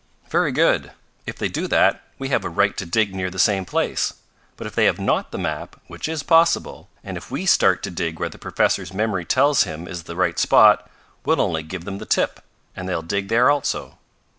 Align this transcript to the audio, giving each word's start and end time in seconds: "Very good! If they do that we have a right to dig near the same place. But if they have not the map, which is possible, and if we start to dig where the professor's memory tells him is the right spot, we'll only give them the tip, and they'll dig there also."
"Very 0.29 0.51
good! 0.51 0.93
If 1.27 1.35
they 1.37 1.47
do 1.47 1.67
that 1.67 2.01
we 2.17 2.29
have 2.29 2.43
a 2.43 2.49
right 2.49 2.75
to 2.75 2.87
dig 2.87 3.13
near 3.13 3.29
the 3.29 3.37
same 3.37 3.65
place. 3.65 4.15
But 4.57 4.65
if 4.65 4.73
they 4.73 4.85
have 4.85 4.97
not 4.99 5.31
the 5.31 5.37
map, 5.37 5.79
which 5.85 6.09
is 6.09 6.23
possible, 6.23 6.89
and 7.03 7.17
if 7.17 7.29
we 7.29 7.45
start 7.45 7.83
to 7.83 7.91
dig 7.91 8.17
where 8.19 8.27
the 8.27 8.39
professor's 8.39 8.91
memory 8.95 9.25
tells 9.25 9.61
him 9.61 9.87
is 9.87 10.05
the 10.05 10.15
right 10.15 10.39
spot, 10.39 10.89
we'll 11.23 11.39
only 11.39 11.61
give 11.61 11.85
them 11.85 11.99
the 11.99 12.07
tip, 12.07 12.43
and 12.75 12.89
they'll 12.89 13.03
dig 13.03 13.27
there 13.27 13.51
also." 13.51 13.99